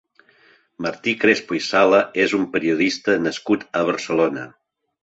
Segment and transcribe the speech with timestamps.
[0.85, 4.53] Martí Crespo i Sala és un periodista nascut a Barcelona.